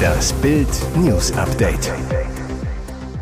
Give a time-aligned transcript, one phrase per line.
[0.00, 1.92] Das Bild News Update.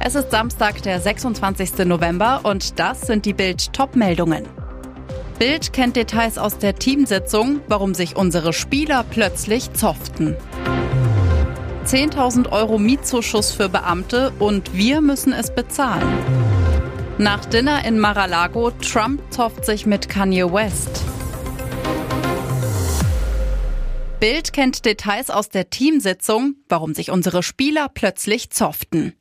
[0.01, 1.85] Es ist Samstag, der 26.
[1.87, 4.45] November und das sind die Bild Topmeldungen.
[5.39, 10.37] Bild kennt Details aus der Teamsitzung, warum sich unsere Spieler plötzlich zofften.
[11.85, 16.07] 10.000 Euro Mietzuschuss für Beamte und wir müssen es bezahlen.
[17.19, 21.08] Nach Dinner in Mar-a-Lago, Trump zofft sich mit Kanye West.
[24.21, 29.13] Bild kennt Details aus der Teamsitzung, warum sich unsere Spieler plötzlich zofften.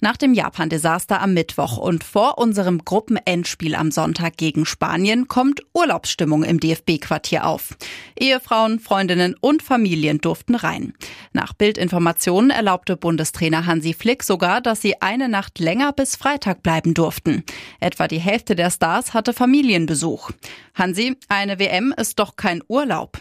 [0.00, 6.42] Nach dem Japan-Desaster am Mittwoch und vor unserem Gruppenendspiel am Sonntag gegen Spanien kommt Urlaubsstimmung
[6.42, 7.76] im DFB-Quartier auf.
[8.18, 10.94] Ehefrauen, Freundinnen und Familien durften rein.
[11.32, 16.94] Nach Bildinformationen erlaubte Bundestrainer Hansi Flick sogar, dass sie eine Nacht länger bis Freitag bleiben
[16.94, 17.44] durften.
[17.78, 20.32] Etwa die Hälfte der Stars hatte Familienbesuch.
[20.74, 23.20] Hansi, eine WM ist doch kein Urlaub.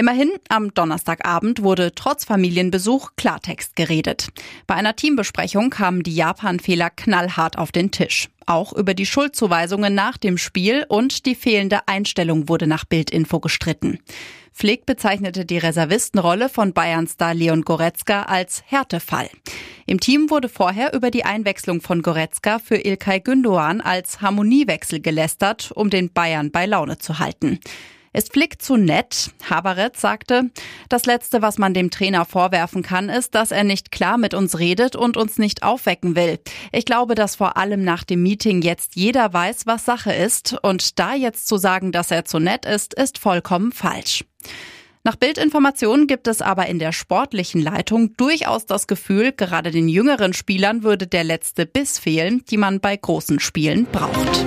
[0.00, 4.28] Immerhin, am Donnerstagabend wurde trotz Familienbesuch Klartext geredet.
[4.66, 8.30] Bei einer Teambesprechung kamen die Japan-Fehler knallhart auf den Tisch.
[8.46, 13.98] Auch über die Schuldzuweisungen nach dem Spiel und die fehlende Einstellung wurde nach Bildinfo gestritten.
[14.54, 19.28] Flick bezeichnete die Reservistenrolle von Bayern-Star Leon Goretzka als Härtefall.
[19.84, 25.72] Im Team wurde vorher über die Einwechslung von Goretzka für Ilkay Gündoğan als Harmoniewechsel gelästert,
[25.74, 27.60] um den Bayern bei Laune zu halten.
[28.12, 29.30] Ist Flick zu nett?
[29.48, 30.50] Haberetz sagte,
[30.88, 34.58] das Letzte, was man dem Trainer vorwerfen kann, ist, dass er nicht klar mit uns
[34.58, 36.40] redet und uns nicht aufwecken will.
[36.72, 40.56] Ich glaube, dass vor allem nach dem Meeting jetzt jeder weiß, was Sache ist.
[40.62, 44.24] Und da jetzt zu sagen, dass er zu nett ist, ist vollkommen falsch.
[45.04, 50.32] Nach Bildinformationen gibt es aber in der sportlichen Leitung durchaus das Gefühl, gerade den jüngeren
[50.32, 54.44] Spielern würde der letzte Biss fehlen, die man bei großen Spielen braucht.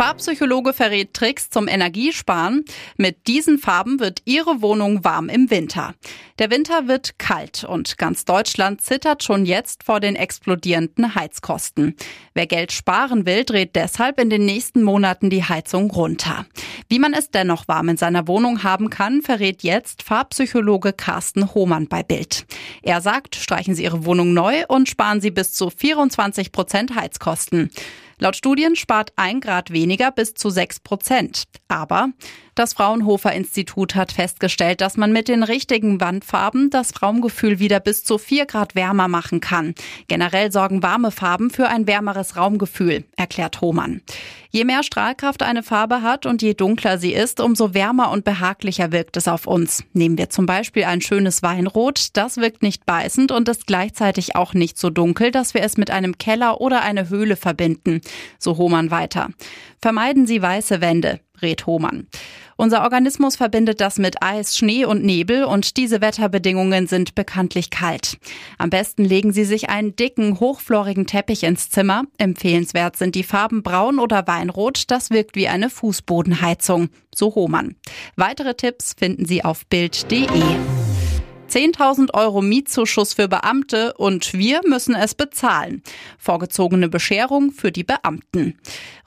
[0.00, 2.64] Farbpsychologe verrät Tricks zum Energiesparen.
[2.96, 5.92] Mit diesen Farben wird Ihre Wohnung warm im Winter.
[6.38, 11.96] Der Winter wird kalt und ganz Deutschland zittert schon jetzt vor den explodierenden Heizkosten.
[12.32, 16.46] Wer Geld sparen will, dreht deshalb in den nächsten Monaten die Heizung runter.
[16.88, 21.88] Wie man es dennoch warm in seiner Wohnung haben kann, verrät jetzt Farbpsychologe Carsten Hohmann
[21.88, 22.46] bei Bild.
[22.80, 27.70] Er sagt, streichen Sie Ihre Wohnung neu und sparen Sie bis zu 24 Prozent Heizkosten.
[28.22, 31.44] Laut Studien spart ein Grad weniger bis zu sechs Prozent.
[31.68, 32.10] Aber
[32.54, 38.04] das Fraunhofer Institut hat festgestellt, dass man mit den richtigen Wandfarben das Raumgefühl wieder bis
[38.04, 39.74] zu vier Grad wärmer machen kann.
[40.08, 44.02] Generell sorgen warme Farben für ein wärmeres Raumgefühl, erklärt Hohmann.
[44.50, 48.90] Je mehr Strahlkraft eine Farbe hat und je dunkler sie ist, umso wärmer und behaglicher
[48.90, 49.84] wirkt es auf uns.
[49.92, 54.52] Nehmen wir zum Beispiel ein schönes Weinrot, das wirkt nicht beißend und ist gleichzeitig auch
[54.52, 58.00] nicht so dunkel, dass wir es mit einem Keller oder einer Höhle verbinden.
[58.38, 59.28] So Hohmann weiter.
[59.80, 62.06] Vermeiden Sie weiße Wände rät Hohmann.
[62.60, 68.18] Unser Organismus verbindet das mit Eis, Schnee und Nebel und diese Wetterbedingungen sind bekanntlich kalt.
[68.58, 72.02] Am besten legen Sie sich einen dicken, hochflorigen Teppich ins Zimmer.
[72.18, 74.90] Empfehlenswert sind die Farben Braun oder Weinrot.
[74.90, 76.90] Das wirkt wie eine Fußbodenheizung.
[77.14, 77.76] So Hohmann.
[78.16, 80.28] Weitere Tipps finden Sie auf Bild.de.
[81.50, 85.82] 10.000 Euro Mietzuschuss für Beamte und wir müssen es bezahlen.
[86.16, 88.58] Vorgezogene Bescherung für die Beamten.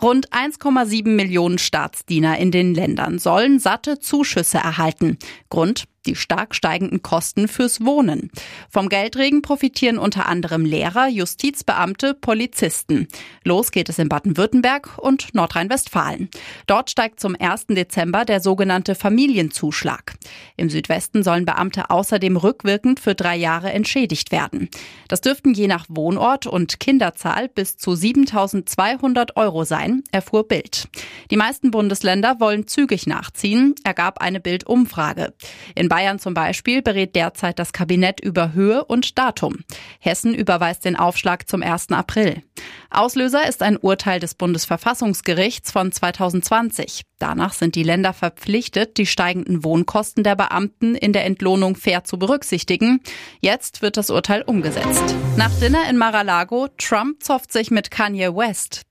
[0.02, 5.18] Rund 1,7 Millionen Staatsdiener in den Ländern sollen satte Zuschüsse erhalten.
[5.50, 8.30] Grund die stark steigenden Kosten fürs Wohnen.
[8.70, 13.08] Vom Geldregen profitieren unter anderem Lehrer, Justizbeamte, Polizisten.
[13.44, 16.30] Los geht es in Baden-Württemberg und Nordrhein-Westfalen.
[16.68, 17.68] Dort steigt zum 1.
[17.68, 20.14] Dezember der sogenannte Familienzuschlag.
[20.58, 24.70] Im Südwesten sollen Beamte außerdem rückwirkend für drei Jahre entschädigt werden.
[25.08, 30.88] Das dürften je nach Wohnort und Kinderzahl bis zu 7200 Euro sein, erfuhr Bild.
[31.32, 35.34] Die meisten Bundesländer wollen zügig nachziehen, ergab eine Bild-Umfrage.
[35.76, 39.60] In Bayern zum Beispiel berät derzeit das Kabinett über Höhe und Datum.
[40.00, 41.92] Hessen überweist den Aufschlag zum 1.
[41.92, 42.42] April.
[42.90, 47.04] Auslöser ist ein Urteil des Bundesverfassungsgerichts von 2020.
[47.20, 52.18] Danach sind die Länder verpflichtet, die steigenden Wohnkosten der Beamten in der Entlohnung fair zu
[52.18, 53.00] berücksichtigen.
[53.40, 55.14] Jetzt wird das Urteil umgesetzt.
[55.38, 58.82] Nach Dinner in Mar-a-Lago, Trump zofft sich mit Kanye West.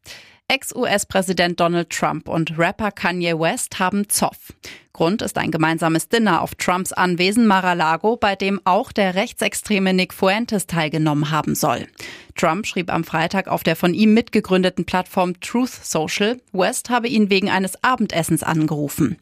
[0.53, 4.53] Ex-US-Präsident Donald Trump und Rapper Kanye West haben Zoff.
[4.93, 10.13] Grund ist ein gemeinsames Dinner auf Trumps Anwesen Mar-a-Lago, bei dem auch der rechtsextreme Nick
[10.13, 11.87] Fuentes teilgenommen haben soll.
[12.37, 17.31] Trump schrieb am Freitag auf der von ihm mitgegründeten Plattform Truth Social, West habe ihn
[17.31, 19.17] wegen eines Abendessens angerufen.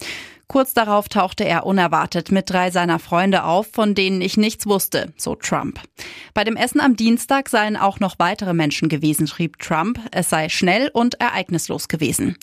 [0.48, 5.12] Kurz darauf tauchte er unerwartet mit drei seiner Freunde auf, von denen ich nichts wusste,
[5.16, 5.78] so Trump.
[6.34, 9.98] Bei dem Essen am Dienstag seien auch noch weitere Menschen gewesen, schrieb Trump.
[10.12, 12.36] Es sei schnell und ereignislos gewesen.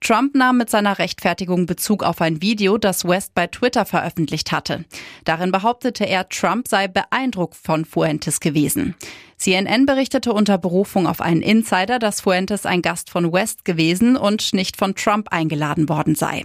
[0.00, 4.86] Trump nahm mit seiner Rechtfertigung Bezug auf ein Video, das West bei Twitter veröffentlicht hatte.
[5.24, 8.94] Darin behauptete er, Trump sei beeindruckt von Fuentes gewesen.
[9.36, 14.54] CNN berichtete unter Berufung auf einen Insider, dass Fuentes ein Gast von West gewesen und
[14.54, 16.44] nicht von Trump eingeladen worden sei.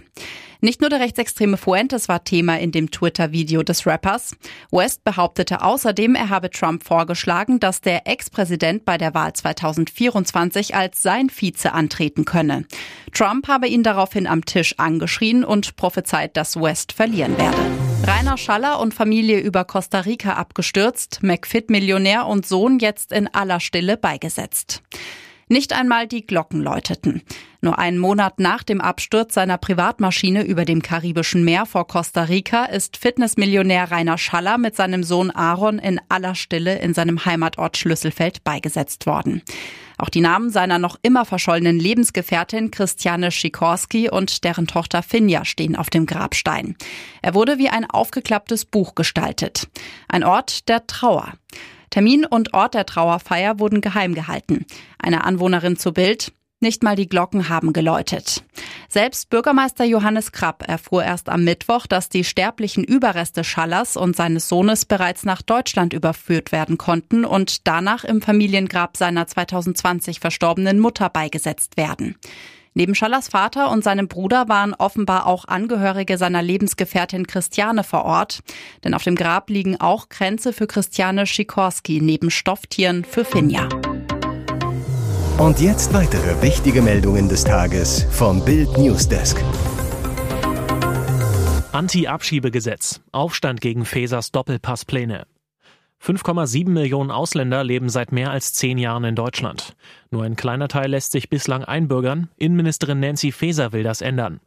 [0.66, 4.34] Nicht nur der rechtsextreme Fuentes war Thema in dem Twitter-Video des Rappers.
[4.72, 11.04] West behauptete außerdem, er habe Trump vorgeschlagen, dass der Ex-Präsident bei der Wahl 2024 als
[11.04, 12.64] sein Vize antreten könne.
[13.12, 17.58] Trump habe ihn daraufhin am Tisch angeschrien und prophezeit, dass West verlieren werde.
[18.04, 23.96] Rainer Schaller und Familie über Costa Rica abgestürzt, McFit-Millionär und Sohn jetzt in aller Stille
[23.96, 24.82] beigesetzt.
[25.48, 27.22] Nicht einmal die Glocken läuteten.
[27.60, 32.64] Nur einen Monat nach dem Absturz seiner Privatmaschine über dem Karibischen Meer vor Costa Rica
[32.64, 38.42] ist Fitnessmillionär Rainer Schaller mit seinem Sohn Aaron in aller Stille in seinem Heimatort Schlüsselfeld
[38.42, 39.42] beigesetzt worden.
[39.98, 45.76] Auch die Namen seiner noch immer verschollenen Lebensgefährtin Christiane Schikorski und deren Tochter Finja stehen
[45.76, 46.76] auf dem Grabstein.
[47.22, 49.68] Er wurde wie ein aufgeklapptes Buch gestaltet.
[50.08, 51.34] Ein Ort der Trauer.
[51.96, 54.66] Termin und Ort der Trauerfeier wurden geheim gehalten.
[54.98, 58.44] Eine Anwohnerin zu Bild, nicht mal die Glocken haben geläutet.
[58.90, 64.46] Selbst Bürgermeister Johannes Krapp erfuhr erst am Mittwoch, dass die sterblichen Überreste Schallers und seines
[64.46, 71.08] Sohnes bereits nach Deutschland überführt werden konnten und danach im Familiengrab seiner 2020 verstorbenen Mutter
[71.08, 72.16] beigesetzt werden.
[72.76, 78.40] Neben Schallers Vater und seinem Bruder waren offenbar auch Angehörige seiner Lebensgefährtin Christiane vor Ort.
[78.84, 83.66] Denn auf dem Grab liegen auch Kränze für Christiane Schikorski neben Stofftieren für Finja.
[85.38, 89.42] Und jetzt weitere wichtige Meldungen des Tages vom Bild Newsdesk.
[91.72, 93.00] Anti-Abschiebegesetz.
[93.10, 95.26] Aufstand gegen Fesers Doppelpasspläne.
[96.06, 99.74] 5,7 Millionen Ausländer leben seit mehr als zehn Jahren in Deutschland.
[100.12, 102.28] Nur ein kleiner Teil lässt sich bislang einbürgern.
[102.36, 104.38] Innenministerin Nancy Faeser will das ändern.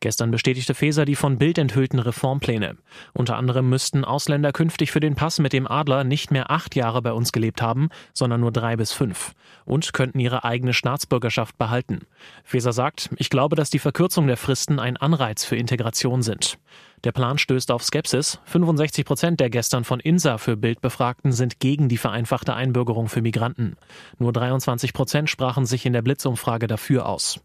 [0.00, 2.76] Gestern bestätigte Faeser die von Bild enthüllten Reformpläne.
[3.12, 7.02] Unter anderem müssten Ausländer künftig für den Pass mit dem Adler nicht mehr acht Jahre
[7.02, 9.34] bei uns gelebt haben, sondern nur drei bis fünf
[9.64, 12.06] und könnten ihre eigene Staatsbürgerschaft behalten.
[12.44, 16.58] Faeser sagt, ich glaube, dass die Verkürzung der Fristen ein Anreiz für Integration sind.
[17.04, 18.40] Der Plan stößt auf Skepsis.
[18.46, 23.22] 65 Prozent der gestern von INSA für Bild Befragten sind gegen die vereinfachte Einbürgerung für
[23.22, 23.76] Migranten.
[24.18, 27.40] Nur 23 Prozent sprachen sich in der Blitzumfrage dafür aus.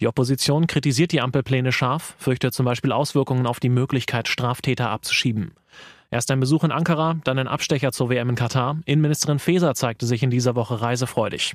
[0.00, 5.52] Die Opposition kritisiert die Ampelpläne scharf, fürchtet zum Beispiel Auswirkungen auf die Möglichkeit, Straftäter abzuschieben.
[6.10, 8.78] Erst ein Besuch in Ankara, dann ein Abstecher zur WM in Katar.
[8.86, 11.54] Innenministerin Faeser zeigte sich in dieser Woche reisefreudig.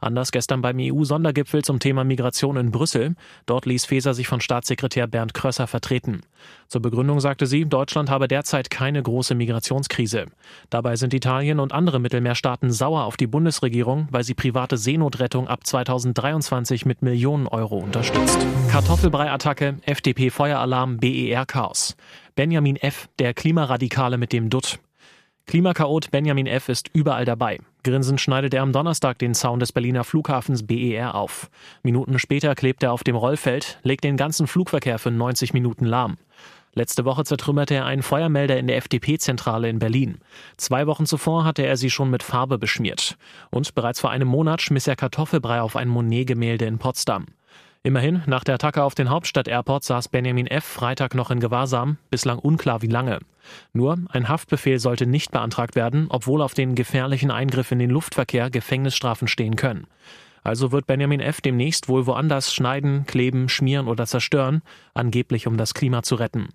[0.00, 3.14] Anders gestern beim EU-Sondergipfel zum Thema Migration in Brüssel.
[3.46, 6.22] Dort ließ Faeser sich von Staatssekretär Bernd Krösser vertreten.
[6.68, 10.26] Zur Begründung sagte sie, Deutschland habe derzeit keine große Migrationskrise.
[10.70, 15.66] Dabei sind Italien und andere Mittelmeerstaaten sauer auf die Bundesregierung, weil sie private Seenotrettung ab
[15.66, 18.38] 2023 mit Millionen Euro unterstützt.
[18.70, 21.96] Kartoffelbrei-Attacke, FDP-Feueralarm, BER-Chaos.
[22.34, 24.78] Benjamin F., der Klimaradikale mit dem Dutt.
[25.46, 26.68] Klimakaot Benjamin F.
[26.68, 27.60] ist überall dabei.
[27.84, 31.50] Grinsend schneidet er am Donnerstag den Zaun des Berliner Flughafens BER auf.
[31.84, 36.16] Minuten später klebt er auf dem Rollfeld, legt den ganzen Flugverkehr für 90 Minuten lahm.
[36.74, 40.18] Letzte Woche zertrümmerte er einen Feuermelder in der FDP-Zentrale in Berlin.
[40.56, 43.16] Zwei Wochen zuvor hatte er sie schon mit Farbe beschmiert.
[43.50, 47.26] Und bereits vor einem Monat schmiss er Kartoffelbrei auf ein Monet-Gemälde in Potsdam.
[47.86, 50.64] Immerhin, nach der Attacke auf den Hauptstadt-Airport saß Benjamin F.
[50.64, 53.20] Freitag noch in Gewahrsam, bislang unklar wie lange.
[53.72, 58.50] Nur, ein Haftbefehl sollte nicht beantragt werden, obwohl auf den gefährlichen Eingriff in den Luftverkehr
[58.50, 59.86] Gefängnisstrafen stehen können.
[60.42, 61.40] Also wird Benjamin F.
[61.40, 64.62] demnächst wohl woanders schneiden, kleben, schmieren oder zerstören,
[64.92, 66.48] angeblich um das Klima zu retten.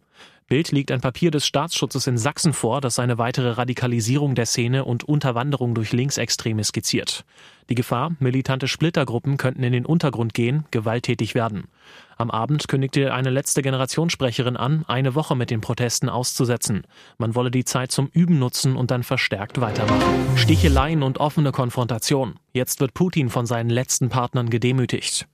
[0.51, 4.83] Bild liegt ein Papier des Staatsschutzes in Sachsen vor, das eine weitere Radikalisierung der Szene
[4.83, 7.23] und Unterwanderung durch Linksextreme skizziert.
[7.69, 11.69] Die Gefahr, militante Splittergruppen könnten in den Untergrund gehen, gewalttätig werden.
[12.17, 16.83] Am Abend kündigte eine letzte Generationssprecherin an, eine Woche mit den Protesten auszusetzen.
[17.17, 20.37] Man wolle die Zeit zum Üben nutzen und dann verstärkt weitermachen.
[20.37, 22.35] Sticheleien und offene Konfrontation.
[22.51, 25.29] Jetzt wird Putin von seinen letzten Partnern gedemütigt.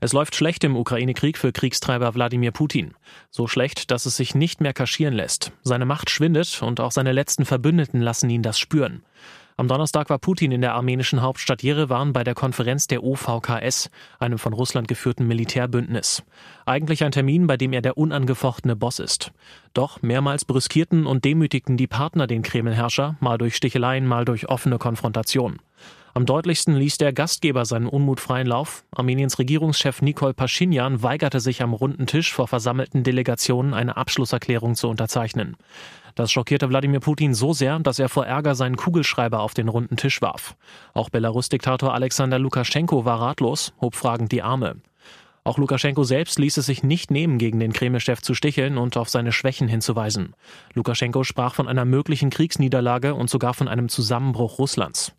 [0.00, 2.94] Es läuft schlecht im Ukraine-Krieg für Kriegstreiber Wladimir Putin.
[3.30, 5.50] So schlecht, dass es sich nicht mehr kaschieren lässt.
[5.64, 9.02] Seine Macht schwindet und auch seine letzten Verbündeten lassen ihn das spüren.
[9.56, 13.90] Am Donnerstag war Putin in der armenischen Hauptstadt Jerewan bei der Konferenz der OVKS,
[14.20, 16.22] einem von Russland geführten Militärbündnis.
[16.64, 19.32] Eigentlich ein Termin, bei dem er der unangefochtene Boss ist.
[19.74, 24.78] Doch mehrmals brüskierten und demütigten die Partner den Kremlherrscher, mal durch Sticheleien, mal durch offene
[24.78, 25.58] Konfrontation.
[26.14, 28.84] Am deutlichsten ließ der Gastgeber seinen Unmut freien Lauf.
[28.90, 34.88] Armeniens Regierungschef Nikol Paschinjan weigerte sich am runden Tisch vor versammelten Delegationen eine Abschlusserklärung zu
[34.88, 35.56] unterzeichnen.
[36.14, 39.96] Das schockierte Wladimir Putin so sehr, dass er vor Ärger seinen Kugelschreiber auf den runden
[39.96, 40.56] Tisch warf.
[40.92, 44.76] Auch Belarus-Diktator Alexander Lukaschenko war ratlos, hob fragend die Arme.
[45.44, 49.08] Auch Lukaschenko selbst ließ es sich nicht nehmen, gegen den Kreml-Chef zu sticheln und auf
[49.08, 50.34] seine Schwächen hinzuweisen.
[50.74, 55.14] Lukaschenko sprach von einer möglichen Kriegsniederlage und sogar von einem Zusammenbruch Russlands.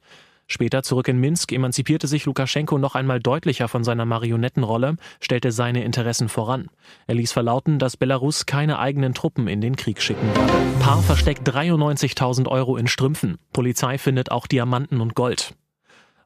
[0.51, 5.83] Später zurück in Minsk emanzipierte sich Lukaschenko noch einmal deutlicher von seiner Marionettenrolle, stellte seine
[5.83, 6.69] Interessen voran.
[7.05, 10.79] Er ließ verlauten, dass Belarus keine eigenen Truppen in den Krieg schicken werde.
[10.79, 13.37] Paar versteckt 93.000 Euro in Strümpfen.
[13.53, 15.53] Polizei findet auch Diamanten und Gold.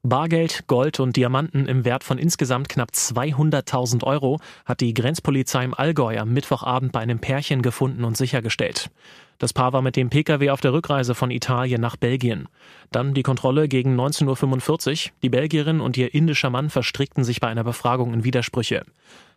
[0.06, 5.74] Bargeld, Gold und Diamanten im Wert von insgesamt knapp 200.000 Euro hat die Grenzpolizei im
[5.74, 8.90] Allgäu am Mittwochabend bei einem Pärchen gefunden und sichergestellt.
[9.38, 12.50] Das Paar war mit dem Pkw auf der Rückreise von Italien nach Belgien.
[12.92, 15.12] Dann die Kontrolle gegen 19.45 Uhr.
[15.24, 18.84] Die Belgierin und ihr indischer Mann verstrickten sich bei einer Befragung in Widersprüche.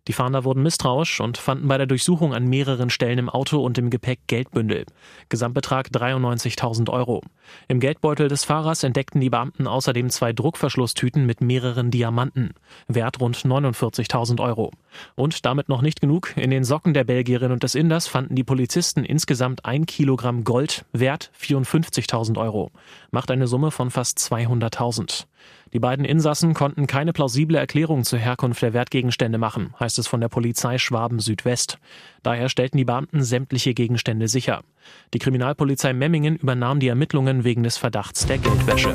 [0.08, 3.76] Die Fahnder wurden misstrauisch und fanden bei der Durchsuchung an mehreren Stellen im Auto und
[3.76, 4.86] im Gepäck Geldbündel.
[5.28, 7.22] Gesamtbetrag 93.000 Euro.
[7.66, 12.54] Im Geldbeutel des Fahrers entdeckten die Beamten außerdem zwei Druckverschlusstüten mit mehreren Diamanten.
[12.86, 14.70] Wert rund 49.000 Euro.
[15.16, 16.32] Und damit noch nicht genug.
[16.36, 20.84] In den Socken der Belgierin und des Inders fanden die Polizisten insgesamt ein Kilogramm Gold,
[20.92, 22.70] Wert 54.000 Euro.
[23.10, 25.26] Macht eine Summe von fast 200.000.
[25.72, 30.20] Die beiden Insassen konnten keine plausible Erklärung zur Herkunft der Wertgegenstände machen, heißt es von
[30.20, 31.78] der Polizei Schwaben Südwest.
[32.22, 34.62] Daher stellten die Beamten sämtliche Gegenstände sicher.
[35.12, 38.94] Die Kriminalpolizei Memmingen übernahm die Ermittlungen wegen des Verdachts der Geldwäsche.